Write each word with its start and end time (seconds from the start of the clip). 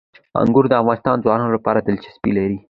انګور 0.41 0.65
د 0.69 0.73
افغان 0.81 1.17
ځوانانو 1.23 1.53
لپاره 1.57 1.79
دلچسپي 1.81 2.31
لري. 2.37 2.57